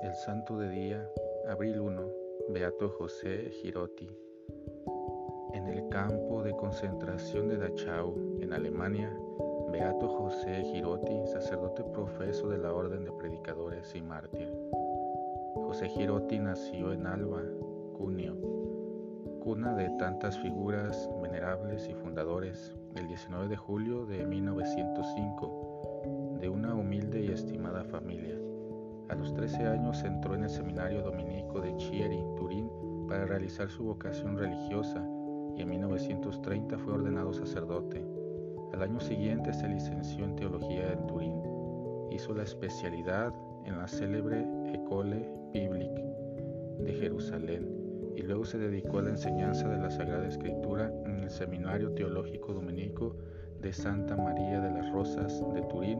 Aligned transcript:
El 0.00 0.14
santo 0.14 0.58
de 0.58 0.70
día, 0.70 1.06
abril 1.48 1.78
1, 1.78 2.02
Beato 2.48 2.88
José 2.88 3.50
Girotti. 3.50 4.08
En 5.52 5.66
el 5.66 5.86
campo 5.90 6.42
de 6.42 6.52
concentración 6.52 7.48
de 7.48 7.58
Dachau, 7.58 8.16
en 8.40 8.54
Alemania, 8.54 9.14
Beato 9.70 10.08
José 10.08 10.64
Girotti, 10.64 11.26
sacerdote 11.26 11.84
profeso 11.84 12.48
de 12.48 12.58
la 12.58 12.72
Orden 12.72 13.04
de 13.04 13.12
Predicadores 13.12 13.94
y 13.94 14.00
Mártir. 14.00 14.50
José 15.56 15.90
Girotti 15.90 16.38
nació 16.38 16.92
en 16.92 17.06
Alba, 17.06 17.42
Cuneo, 17.98 18.34
cuna 19.42 19.74
de 19.74 19.90
tantas 19.98 20.38
figuras 20.38 21.10
venerables 21.20 21.88
y 21.88 21.94
fundadores, 21.94 22.74
el 22.96 23.08
19 23.08 23.48
de 23.48 23.56
julio 23.56 24.06
de 24.06 24.24
1905, 24.24 26.38
de 26.40 26.48
una 26.48 26.74
humilde 26.74 27.20
y. 27.20 27.30
A 29.12 29.14
los 29.14 29.34
13 29.34 29.66
años 29.66 30.02
entró 30.04 30.34
en 30.34 30.44
el 30.44 30.48
seminario 30.48 31.02
dominico 31.02 31.60
de 31.60 31.76
Chieri, 31.76 32.24
Turín, 32.34 32.70
para 33.06 33.26
realizar 33.26 33.68
su 33.68 33.84
vocación 33.84 34.38
religiosa 34.38 35.06
y 35.54 35.60
en 35.60 35.68
1930 35.68 36.78
fue 36.78 36.94
ordenado 36.94 37.34
sacerdote. 37.34 38.02
Al 38.72 38.80
año 38.80 38.98
siguiente 39.00 39.52
se 39.52 39.68
licenció 39.68 40.24
en 40.24 40.34
teología 40.34 40.94
en 40.94 41.06
Turín. 41.08 41.34
Hizo 42.10 42.32
la 42.32 42.44
especialidad 42.44 43.34
en 43.66 43.76
la 43.76 43.86
célebre 43.86 44.46
École 44.72 45.28
Biblique 45.52 46.06
de 46.78 46.94
Jerusalén 46.94 47.68
y 48.16 48.22
luego 48.22 48.46
se 48.46 48.56
dedicó 48.56 49.00
a 49.00 49.02
la 49.02 49.10
enseñanza 49.10 49.68
de 49.68 49.76
la 49.76 49.90
Sagrada 49.90 50.26
Escritura 50.26 50.90
en 51.04 51.20
el 51.20 51.28
Seminario 51.28 51.92
Teológico 51.92 52.54
Dominico 52.54 53.14
de 53.60 53.74
Santa 53.74 54.16
María 54.16 54.62
de 54.62 54.70
las 54.70 54.90
Rosas 54.90 55.38
de 55.52 55.60
Turín 55.64 55.98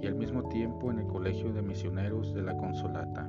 y 0.00 0.06
al 0.06 0.14
mismo 0.14 0.48
tiempo 0.48 0.90
en 0.90 1.00
el 1.00 1.06
Colegio 1.06 1.52
de 1.52 1.62
Misioneros 1.62 2.32
de 2.32 2.42
la 2.42 2.56
Consolata. 2.56 3.28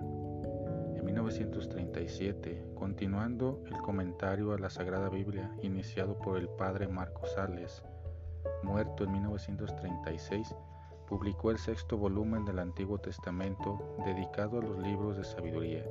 En 0.95 1.05
1937, 1.05 2.63
continuando 2.75 3.63
el 3.67 3.77
comentario 3.81 4.53
a 4.53 4.59
la 4.59 4.69
Sagrada 4.69 5.09
Biblia 5.09 5.51
iniciado 5.61 6.17
por 6.17 6.37
el 6.37 6.47
padre 6.47 6.87
Marco 6.87 7.25
Sales, 7.25 7.83
muerto 8.63 9.03
en 9.03 9.11
1936, 9.11 10.55
publicó 11.07 11.51
el 11.51 11.57
sexto 11.57 11.97
volumen 11.97 12.45
del 12.45 12.59
Antiguo 12.59 12.97
Testamento 12.97 13.97
dedicado 14.05 14.59
a 14.59 14.63
los 14.63 14.79
libros 14.79 15.17
de 15.17 15.25
sabiduría. 15.25 15.83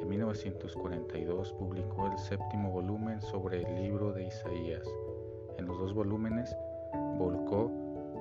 En 0.00 0.08
1942 0.08 1.52
publicó 1.52 2.06
el 2.06 2.18
séptimo 2.18 2.70
volumen 2.70 3.20
sobre 3.20 3.62
el 3.62 3.82
libro 3.82 4.12
de 4.12 4.26
Isaías. 4.26 4.86
En 5.58 5.66
los 5.66 5.78
dos 5.78 5.94
volúmenes 5.94 6.56
volcó 7.18 7.70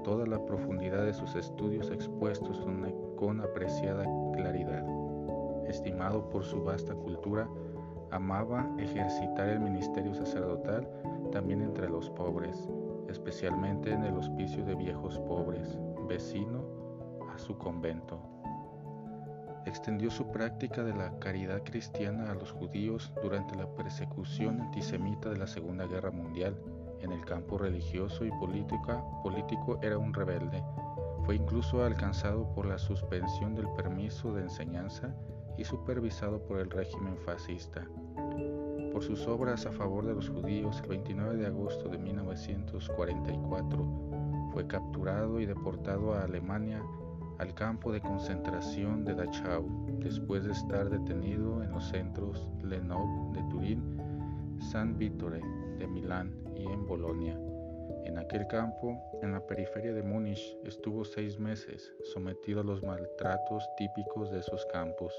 toda 0.08 0.25
la 0.25 0.39
profundidad 0.45 1.03
de 1.03 1.13
sus 1.13 1.36
estudios 1.36 1.91
expuestos 1.91 2.66
con 3.17 3.41
apreciada 3.41 4.05
claridad. 4.31 4.86
Estimado 5.67 6.30
por 6.30 6.45
su 6.45 6.63
vasta 6.63 6.94
cultura, 6.94 7.45
amaba 8.11 8.73
ejercitar 8.80 9.50
el 9.50 9.59
ministerio 9.59 10.13
sacerdotal 10.13 10.88
también 11.33 11.59
entre 11.59 11.89
los 11.89 12.09
pobres, 12.11 12.69
especialmente 13.09 13.91
en 13.91 14.03
el 14.05 14.16
hospicio 14.16 14.63
de 14.63 14.75
viejos 14.75 15.19
pobres, 15.19 15.78
vecino 16.08 16.63
a 17.30 17.38
su 17.38 17.58
convento. 17.58 18.17
Extendió 19.66 20.09
su 20.09 20.31
práctica 20.31 20.85
de 20.85 20.94
la 20.94 21.19
caridad 21.19 21.63
cristiana 21.66 22.31
a 22.31 22.35
los 22.35 22.53
judíos 22.53 23.11
durante 23.22 23.58
la 23.58 23.67
persecución 23.75 24.61
antisemita 24.61 25.30
de 25.30 25.38
la 25.38 25.47
Segunda 25.47 25.85
Guerra 25.85 26.11
Mundial 26.11 26.55
en 27.02 27.12
el 27.12 27.26
campo 27.26 27.58
religioso 27.58 28.25
y 28.25 28.31
político 28.31 29.80
era 29.81 29.97
un 29.97 30.13
rebelde. 30.13 30.63
Fue 31.25 31.35
incluso 31.35 31.84
alcanzado 31.84 32.53
por 32.53 32.66
la 32.66 32.78
suspensión 32.78 33.56
del 33.56 33.69
permiso 33.72 34.34
de 34.34 34.44
enseñanza 34.44 35.13
y 35.58 35.63
supervisado 35.63 36.44
por 36.44 36.59
el 36.59 36.69
régimen 36.69 37.18
fascista. 37.18 37.88
Por 38.94 39.03
sus 39.03 39.28
obras 39.28 39.66
a 39.66 39.72
favor 39.72 40.06
de 40.06 40.13
los 40.13 40.30
judíos, 40.30 40.80
el 40.84 40.90
29 40.90 41.38
de 41.38 41.47
agosto 41.47 41.90
de 41.90 41.97
1944 41.97 44.50
fue 44.53 44.68
capturado 44.68 45.40
y 45.40 45.46
deportado 45.46 46.14
a 46.14 46.24
Alemania 46.24 46.81
al 47.40 47.53
campo 47.53 47.91
de 47.91 48.02
concentración 48.02 49.06
de 49.06 49.14
Dachau, 49.14 49.68
después 50.00 50.46
de 50.46 50.53
estar 50.53 50.90
detenido 50.90 51.62
en 51.62 51.72
los 51.72 51.88
centros 51.90 52.47
Lenov 52.64 53.34
de 53.34 53.44
Turín, 53.50 53.97
San 54.59 54.97
Vittore 54.97 55.41
de 55.78 55.88
Milán 55.88 56.34
y 56.56 56.66
en 56.66 56.86
Bolonia. 56.86 57.40
En 58.06 58.18
aquel 58.18 58.48
campo, 58.48 58.98
en 59.22 59.32
la 59.32 59.46
periferia 59.46 59.94
de 59.94 60.04
Múnich, 60.04 60.58
estuvo 60.64 61.04
seis 61.06 61.40
meses, 61.40 61.94
sometido 62.04 62.62
a 62.62 62.64
los 62.64 62.84
maltratos 62.84 63.68
típicos 63.78 64.32
de 64.32 64.40
esos 64.40 64.66
campos, 64.68 65.14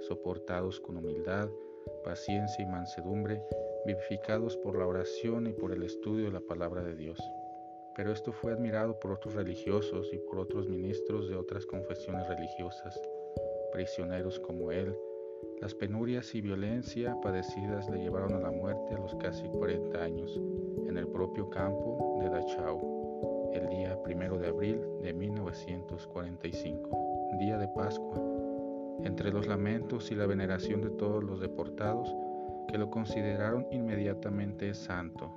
soportados 0.00 0.80
con 0.80 0.96
humildad, 0.96 1.48
paciencia 2.04 2.62
y 2.62 2.66
mansedumbre, 2.66 3.42
vivificados 3.86 4.56
por 4.56 4.76
la 4.76 4.86
oración 4.86 5.46
y 5.46 5.52
por 5.52 5.72
el 5.72 5.82
estudio 5.82 6.26
de 6.26 6.32
la 6.32 6.40
palabra 6.40 6.82
de 6.82 6.94
Dios. 6.94 7.18
Pero 7.96 8.12
esto 8.12 8.32
fue 8.32 8.52
admirado 8.52 8.98
por 9.00 9.12
otros 9.12 9.34
religiosos 9.34 10.10
y 10.12 10.18
por 10.18 10.38
otros 10.38 10.68
ministros 10.68 11.28
de 11.28 11.36
otras 11.36 11.66
confesiones 11.66 12.28
religiosas, 12.28 13.00
prisioneros 13.72 14.38
como 14.40 14.70
él, 14.70 14.96
las 15.60 15.74
penurias 15.74 16.34
y 16.34 16.40
violencia 16.40 17.20
padecidas 17.20 17.90
le 17.90 17.98
llevaron 17.98 18.32
a 18.34 18.38
la 18.38 18.50
muerte 18.50 18.94
a 18.94 18.98
los 18.98 19.14
casi 19.16 19.46
40 19.48 20.00
años 20.00 20.40
en 20.86 20.96
el 20.96 21.08
propio 21.08 21.50
campo 21.50 22.20
de 22.22 22.30
Dachau, 22.30 23.50
el 23.54 23.68
día 23.68 24.00
primero 24.04 24.38
de 24.38 24.48
abril 24.48 24.80
de 25.02 25.12
1945, 25.12 27.36
día 27.40 27.58
de 27.58 27.66
Pascua. 27.68 28.22
Entre 29.02 29.32
los 29.32 29.48
lamentos 29.48 30.12
y 30.12 30.14
la 30.14 30.26
veneración 30.26 30.80
de 30.80 30.90
todos 30.90 31.24
los 31.24 31.40
deportados 31.40 32.14
que 32.68 32.78
lo 32.78 32.90
consideraron 32.90 33.66
inmediatamente 33.72 34.74
santo. 34.74 35.32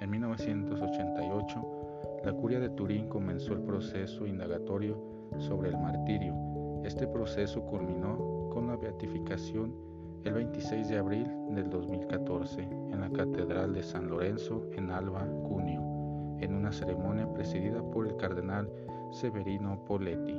En 0.00 0.10
1988, 0.10 2.20
la 2.24 2.32
curia 2.32 2.60
de 2.60 2.70
Turín 2.70 3.08
comenzó 3.08 3.54
el 3.54 3.62
proceso 3.62 4.26
indagatorio 4.26 5.00
sobre 5.38 5.70
el 5.70 5.78
martirio. 5.78 6.34
Este 6.84 7.06
proceso 7.06 7.64
culminó 7.64 8.37
la 8.66 8.76
beatificación 8.76 9.74
el 10.24 10.34
26 10.34 10.88
de 10.88 10.98
abril 10.98 11.26
del 11.50 11.70
2014 11.70 12.60
en 12.62 13.00
la 13.00 13.10
Catedral 13.10 13.72
de 13.72 13.82
San 13.82 14.08
Lorenzo 14.08 14.64
en 14.72 14.90
Alba, 14.90 15.26
Cuneo, 15.48 16.36
en 16.40 16.54
una 16.54 16.72
ceremonia 16.72 17.32
presidida 17.32 17.82
por 17.90 18.06
el 18.06 18.16
cardenal 18.16 18.68
Severino 19.12 19.84
Poletti. 19.84 20.34